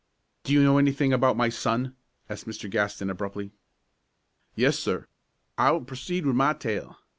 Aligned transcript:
"Do 0.43 0.51
you 0.51 0.63
know 0.63 0.79
anything 0.79 1.13
about 1.13 1.37
my 1.37 1.49
son?" 1.49 1.95
asked 2.27 2.47
Mr. 2.47 2.67
Gaston, 2.67 3.11
abruptly. 3.11 3.51
"Yes, 4.55 4.79
sir. 4.79 5.05
I 5.59 5.69
will 5.69 5.85
proceed 5.85 6.25
with 6.25 6.35
my 6.35 6.53
tale. 6.53 6.97